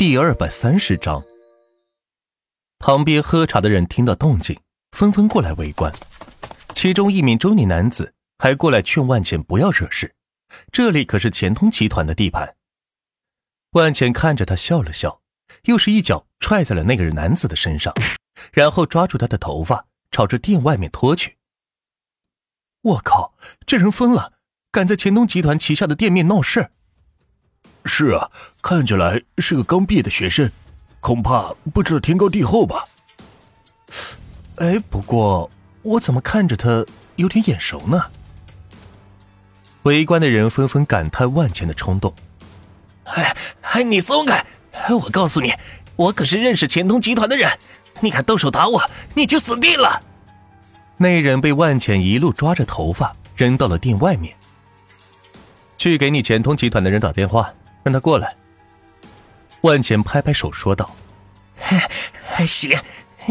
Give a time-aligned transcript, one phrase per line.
[0.00, 1.22] 第二百三十章。
[2.78, 4.58] 旁边喝茶的人听到动静，
[4.92, 5.92] 纷纷过来围观。
[6.74, 10.14] 其中一名中年男子还过来劝万钱不要惹事，
[10.72, 12.56] 这里可是钱通集团的地盘。
[13.72, 15.20] 万钱看着他笑了笑，
[15.64, 17.92] 又是一脚踹在了那个人男子的身上，
[18.54, 21.36] 然后抓住他的头发，朝着店外面拖去。
[22.80, 23.34] 我靠，
[23.66, 24.38] 这人疯了，
[24.72, 26.70] 敢在钱通集团旗下的店面闹事！
[27.84, 28.30] 是啊，
[28.62, 30.50] 看起来是个刚毕业的学生，
[31.00, 32.84] 恐怕不知道天高地厚吧。
[34.56, 35.50] 哎，不过
[35.82, 36.84] 我怎么看着他
[37.16, 38.04] 有点眼熟呢？
[39.84, 42.14] 围观的人纷纷感叹万钱的冲动。
[43.04, 44.44] 哎哎，你松开！
[44.90, 45.52] 我告诉你，
[45.96, 47.50] 我可是认识钱通集团的人，
[48.00, 48.82] 你敢动手打我，
[49.14, 50.02] 你就死定了！
[50.98, 54.36] 那人被万钱一路抓着头发扔到了店外面。
[55.78, 57.50] 去给你钱通集团的人打电话。
[57.82, 58.34] 让他过来。
[59.62, 60.94] 万钱拍拍手说道
[62.46, 62.78] ：“行，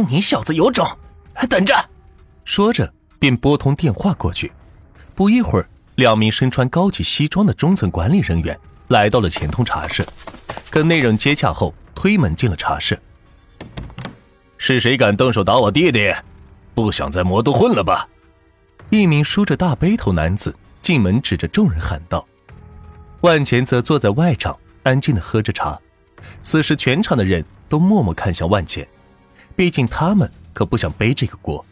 [0.08, 0.88] 你小子有种，
[1.50, 1.74] 等着。”
[2.46, 4.52] 说着便拨通电话过去。
[5.16, 10.06] 不一会儿，两名身穿高级西装的中层管理人员来到了钱通茶室，
[10.70, 13.00] 跟内人接洽后，推门进了茶室。
[14.58, 16.14] 是谁敢动手打我弟弟？
[16.74, 18.08] 不想在魔都混了吧？
[18.90, 22.26] 一名梳着大背头男子进门，指着众人喊道。
[23.22, 25.80] 万钱则坐在外场，安静的喝着茶。
[26.42, 28.88] 此时，全场的人都默默看向万钱，
[29.56, 31.64] 毕竟他们可不想背这个锅。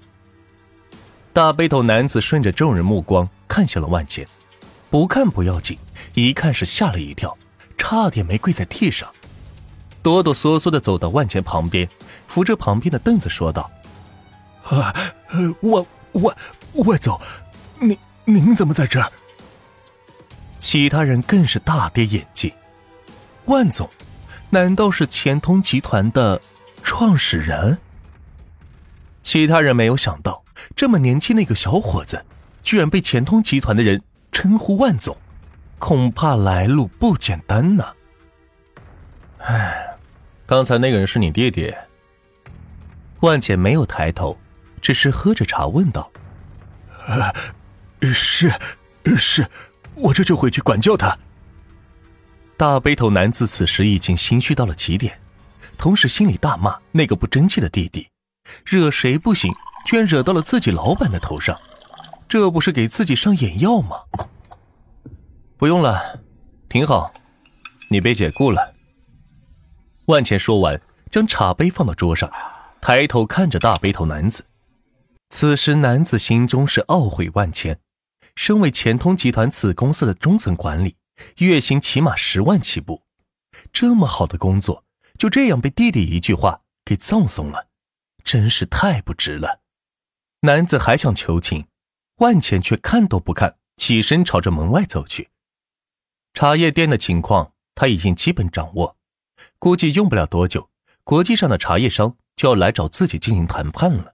[1.32, 4.28] 大背头男子顺着众人目光看向了万钱，
[4.90, 5.78] 不看不要紧，
[6.14, 7.38] 一看是吓了一跳，
[7.78, 9.10] 差点没跪在地上，
[10.02, 11.88] 哆哆嗦嗦的走到万钱旁边，
[12.28, 13.70] 扶着旁边的凳子说道
[14.68, 14.94] ：“啊，
[15.30, 16.36] 呃万万
[16.74, 17.20] 万总，
[17.80, 19.10] 您您怎么在这儿？”
[20.60, 22.52] 其他人更是大跌眼镜。
[23.46, 23.90] 万总，
[24.50, 26.42] 难道是钱通集团的
[26.84, 27.78] 创始人？
[29.24, 30.44] 其他人没有想到，
[30.76, 32.26] 这么年轻的一个小伙子，
[32.64, 34.02] 居然被钱通集团的人
[34.32, 35.16] 称呼万总，
[35.80, 37.86] 恐怕来路不简单呢。
[39.40, 39.96] 哎，
[40.46, 41.74] 刚才那个人是你弟弟？
[43.20, 44.38] 万简没有抬头，
[44.82, 46.12] 只是喝着茶问道
[48.02, 48.52] ：“是，
[49.16, 49.48] 是。”
[49.98, 51.18] 我这就回去管教他。
[52.56, 55.20] 大背头男子此时已经心虚到了极点，
[55.78, 58.08] 同时心里大骂那个不争气的弟弟，
[58.66, 59.54] 惹谁不行，
[59.86, 61.60] 居然惹到了自己老板的头上，
[62.28, 63.98] 这不是给自己上眼药吗？
[65.58, 66.20] 不用了，
[66.70, 67.14] 挺好，
[67.90, 68.74] 你被解雇了。
[70.08, 70.80] 万钱说完，
[71.12, 72.32] 将茶杯放到桌上，
[72.82, 74.46] 抬头看着大背头男子。
[75.30, 77.78] 此时男子心中是懊悔万千。
[78.38, 80.98] 身为钱通集团子公司的中层管理，
[81.38, 83.02] 月薪起码十万起步，
[83.74, 84.86] 这么好的工作
[85.18, 87.70] 就这样被弟弟一句话给葬送了，
[88.24, 89.62] 真是太不值了。
[90.42, 91.66] 男子还想求情，
[92.18, 95.32] 万钱却看都不看，起身朝着门外走去。
[96.36, 98.98] 茶叶店的情况他已经基本掌握，
[99.58, 100.70] 估计用不了多久，
[101.04, 104.14] 国际上的茶叶商就要来找自己进行谈判了。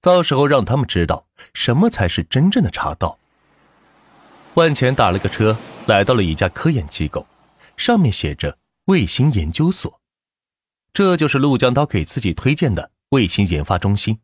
[0.00, 3.18] 到时候让他们知道什么才是真正的茶道。
[4.54, 7.26] 万钱打了个车，来到了一家科研机构，
[7.76, 10.00] 上面写着“卫星研究所”，
[10.92, 14.20] 这就是陆江涛给自己推荐的卫星研发中心。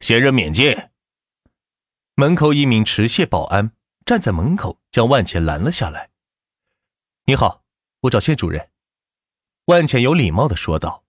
[0.00, 0.76] 闲人免进。
[2.14, 3.72] 门口一名持械保安
[4.04, 6.10] 站在门口，将万钱拦了下来。
[7.26, 7.64] “你好，
[8.02, 8.70] 我找谢主任。”
[9.66, 11.04] 万钱有礼貌的说道。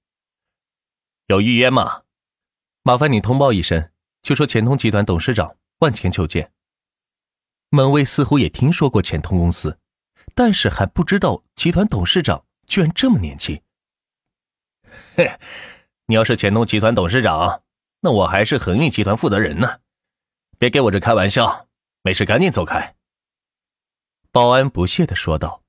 [1.27, 2.03] “有预约吗？”
[2.87, 3.91] 麻烦你通报一声，
[4.23, 6.53] 就说钱通集团董事长万钱求见。
[7.67, 9.77] 门卫似乎也听说过钱通公司，
[10.33, 13.61] 但是还不知道集团董事长居然这么年轻。
[15.17, 15.29] 嘿，
[16.05, 17.61] 你要是钱通集团董事长，
[17.99, 19.81] 那我还是恒运集团负责人呢。
[20.57, 21.67] 别给我这开玩笑，
[22.03, 22.95] 没事赶紧走开。
[24.31, 25.61] 保安不屑的说道：“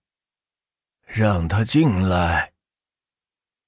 [1.04, 2.52] 让他进来。”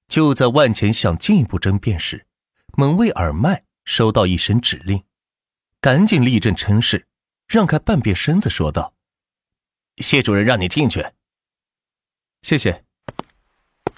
[0.07, 2.29] 就在万钱想进一步争辩时。
[2.77, 5.05] 门卫耳麦收到一声指令，
[5.81, 7.07] 赶紧立正称是，
[7.47, 8.95] 让开半边身子，说道
[9.99, 11.05] ：“谢主任，让你进去。”
[12.43, 12.85] 谢谢。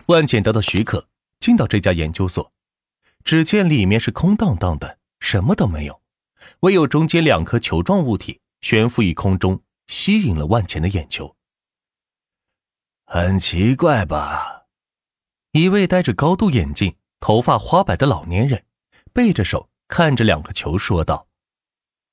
[0.07, 1.09] 万简得到许可，
[1.39, 2.53] 进到这家研究所，
[3.25, 6.03] 只见里面是空荡荡的，什么都没有，
[6.61, 11.37] 唯有中间两颗球状物体悬浮于空中，吸引了万钱的眼球。
[13.05, 14.67] 很奇怪吧？
[15.53, 16.97] 一位戴着高度眼镜。
[17.23, 18.67] 头发花白的老年人
[19.13, 21.29] 背着手看着两个球说道：“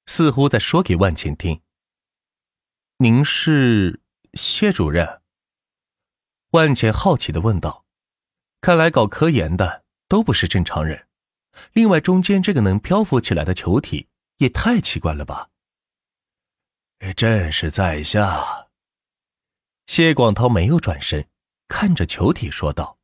[0.06, 1.62] 似乎在说给万茜听。
[2.98, 4.02] ”“您是
[4.36, 5.22] 谢主任？”
[6.52, 7.86] 万茜好奇的问道
[8.62, 11.08] ：“看来搞科研的都不是正常人。
[11.74, 15.50] 另外，中间这个能漂浮起来的球体也太奇怪了吧？”
[17.18, 18.68] 正是在下。
[19.88, 21.28] 谢广涛没有转身，
[21.68, 22.99] 看着球体说道：“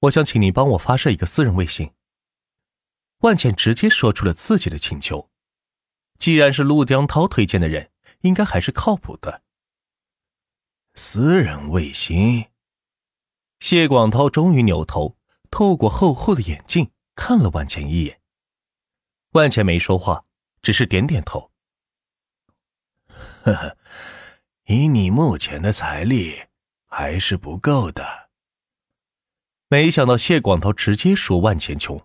[0.00, 1.92] 我想请你帮我发射一个私人卫星。”
[3.22, 5.28] 万茜直接说出了自己的请求。
[6.18, 7.90] 既然是陆江涛推荐的人，
[8.20, 9.42] 应该还是靠谱的。
[10.94, 12.46] 私人卫星。
[13.60, 15.16] 谢广涛终于扭头，
[15.50, 18.20] 透过厚厚的眼镜看了万茜一眼。
[19.32, 20.24] 万茜没说话，
[20.62, 21.52] 只是点点头。
[23.08, 23.76] 呵呵，
[24.66, 26.46] 以你目前的财力，
[26.86, 28.17] 还是不够的。
[29.68, 32.00] 没想到谢广涛直接说万钱穷。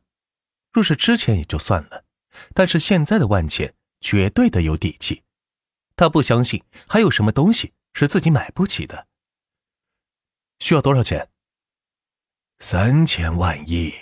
[0.72, 2.04] 若是之前也就算了，
[2.54, 5.24] 但是现在的万钱绝对的有底气。
[5.96, 9.08] 他不相信还有什么东西是自己买不起的。
[10.60, 11.30] 需要多少钱？
[12.60, 13.94] 三千万亿。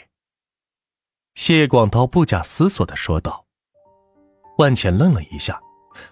[1.36, 3.46] 谢广涛不假思索的说道。
[4.58, 5.62] 万钱愣了一下，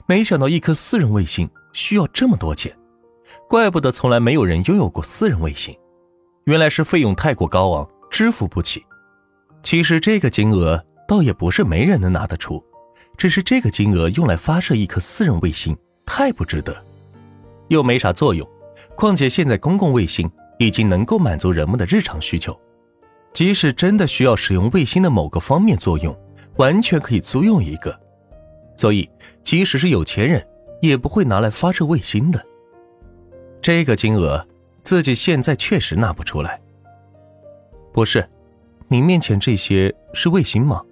[0.08, 2.78] 没想到一颗私人卫星需要这么多钱，
[3.48, 5.78] 怪不得从来没有人拥有过私人卫星，
[6.50, 8.84] 原来是费用太过高昂，支付不起。
[9.62, 12.60] 其实这个金额倒也不是没人能拿得出，
[13.16, 16.76] 只是这个金额用来发射一颗私人卫星太不值得，
[17.68, 18.50] 又没啥作用。
[18.96, 22.60] 况且现在公共卫星已经能够满足人们的日常需求，
[23.32, 26.18] 即使真的需要使用卫星的某个方面作用，
[26.56, 27.96] 完全可以租用一个。
[28.76, 29.08] 所以，
[29.44, 30.44] 即使是有钱人
[30.82, 32.44] 也不会拿来发射卫星的。
[33.62, 34.44] 这个金额，
[34.90, 36.60] 自己现在确实拿不出来。
[37.94, 38.28] 不是。
[38.88, 40.84] 你面前这些是卫星吗？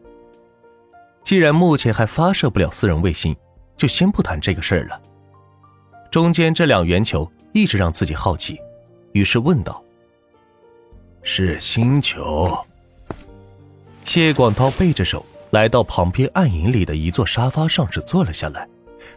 [1.24, 3.36] 既然目前还发射不了私人卫星，
[3.76, 5.02] 就先不谈这个事儿了。
[6.12, 8.60] 中间这两圆球一直让自己好奇，
[9.14, 9.84] 于是问道
[11.24, 12.56] ：“是星球？”
[14.06, 18.70] 谢广涛背着手来到旁边暗影里的一座沙发上，是坐了下来，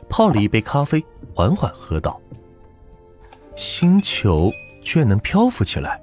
[0.09, 1.05] 泡了一杯咖啡，
[1.35, 2.19] 缓缓喝道
[3.55, 4.51] ：“星球
[4.83, 6.01] 却能漂浮起来。”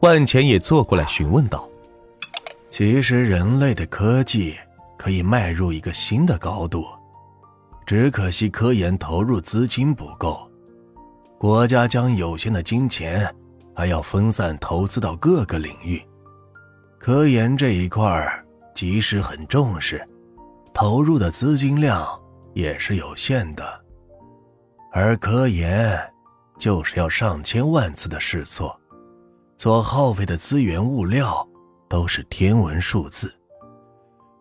[0.00, 1.68] 万钱也坐过来询问道
[2.68, 4.54] ：“其实人类的科技
[4.98, 6.84] 可以迈入一个新的高度，
[7.86, 10.46] 只可惜科研投入资金不够，
[11.38, 13.34] 国家将有限的金钱
[13.74, 16.02] 还要分散投资到各个领域。
[16.98, 18.44] 科研这一块儿
[18.74, 20.06] 即使很重视，
[20.72, 22.06] 投入的资金量
[22.54, 23.64] 也是有限的，
[24.92, 25.98] 而科研
[26.58, 28.78] 就是要上千万次的试错。”
[29.56, 31.48] 所耗费的资源物料
[31.88, 33.32] 都是天文数字，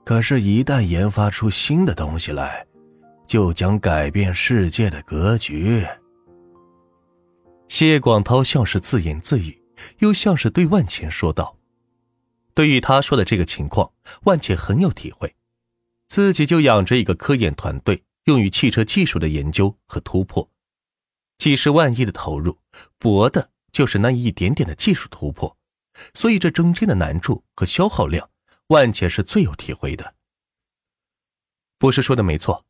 [0.03, 2.65] 可是，一旦研发出新的东西来，
[3.27, 5.85] 就将改变世界的格局。
[7.69, 9.61] 谢广涛像是自言自语，
[9.99, 11.57] 又像是对万茜说道
[12.53, 13.91] ：“对于他说的这个情况，
[14.23, 15.35] 万茜很有体会，
[16.07, 20.49] 自己就养着一个科研团队，用于汽车技术的研究和突破，
[21.43, 22.57] 几十万亿的投入，
[22.97, 25.57] 博的。”就是那一点点的技术突破，
[26.13, 28.29] 所以这中间的难处和消耗量，
[28.67, 30.13] 万茜是最有体会的。
[31.79, 32.65] 博士说的没错，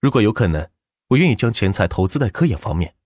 [0.00, 0.68] 如果有可能，
[1.10, 2.96] 我愿意将钱财投资在科研方面，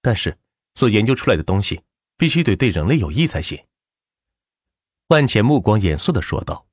[0.00, 0.38] 但是
[0.76, 1.82] 所研究出来的东西
[2.16, 3.64] 必须得对人类有益才行。
[5.08, 6.68] 万茜目光严肃的说道：“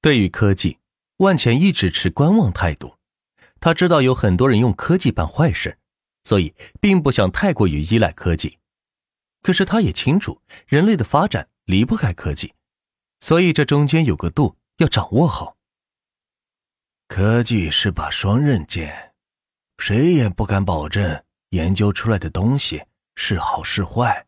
[0.00, 0.78] 对于科技，
[1.18, 2.96] 万茜一直持观望态度。
[3.60, 5.78] 他知道有很多人用科技办坏事，
[6.26, 8.58] 所以并不想太过于依赖科技。”
[9.42, 12.52] 可是他也清楚，人类的发展离不开科技，
[13.20, 15.56] 所以这中间有个度要掌握好。
[17.06, 19.14] 科技是把双刃剑，
[19.78, 22.82] 谁也不敢保证研究出来的东西
[23.14, 24.26] 是好是坏。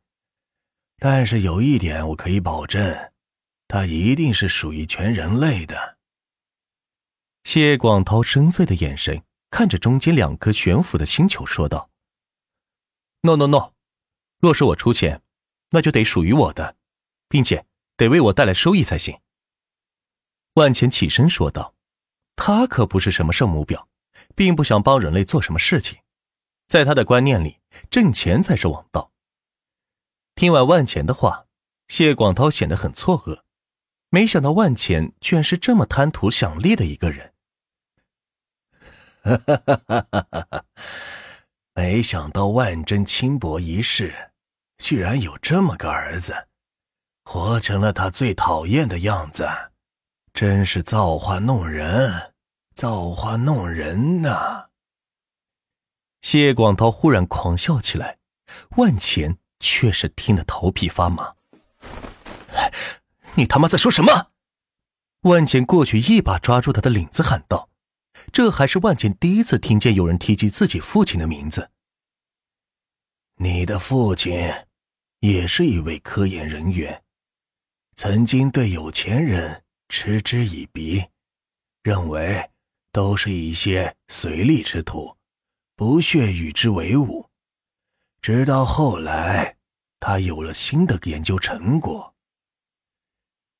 [1.00, 3.12] 但是有一点我可以保证，
[3.66, 5.98] 它一定是属于全人类的。
[7.42, 11.90] 谢广涛深邃的眼神看着中间两颗悬浮的星球，说道
[13.22, 13.72] ：“No No No。”
[14.40, 15.22] 若是我出钱，
[15.70, 16.76] 那就得属于我的，
[17.28, 19.18] 并且得为我带来收益才行。
[20.54, 21.74] 万钱起身说道
[22.36, 23.86] ：“他可不是什么圣母婊，
[24.36, 25.98] 并不想帮人类做什么事情，
[26.66, 27.58] 在他的观念里，
[27.90, 29.12] 挣钱才是王道。”
[30.36, 31.46] 听完万钱的话，
[31.88, 33.42] 谢广涛显得很错愕，
[34.10, 37.34] 没想到万钱居然是这么贪图享利的一个人。
[39.36, 40.64] 哈哈哈哈哈哈！
[41.74, 44.32] 没想到万贞轻薄一世，
[44.78, 46.48] 居然有这么个儿子，
[47.24, 49.46] 活成了他最讨厌的样子，
[50.32, 52.32] 真是造化弄人，
[52.74, 54.68] 造化弄人呐！
[56.22, 58.18] 谢广涛忽然狂笑起来，
[58.76, 61.34] 万钱却是听得头皮发麻。
[63.34, 64.30] 你他妈在说什么？
[65.22, 67.68] 万钱过去一把抓住他的领子，喊道
[68.32, 71.70] ：“这还是万钱第一次听见有人提及自己父亲的名字。
[73.36, 74.52] 你的父亲
[75.20, 77.02] 也是一位科研人员，
[77.96, 81.04] 曾经对有钱人嗤之以鼻，
[81.82, 82.50] 认为
[82.92, 85.16] 都是一些随利之徒，
[85.76, 87.28] 不屑与之为伍。
[88.20, 89.56] 直到后来，
[90.00, 92.14] 他有了新的研究成果。”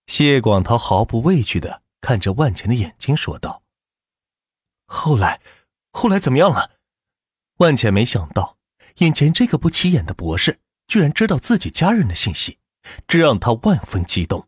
[0.09, 3.63] 谢广涛毫不畏惧的看着万钱的眼睛，说道
[4.91, 5.41] ：“后来，
[5.93, 6.79] 后来怎么样了？”
[7.59, 8.57] 万茜没想到，
[8.97, 12.59] 眼前这个不起眼的博士居然知道自己家人的信息，
[13.07, 14.48] 这让他万分激动。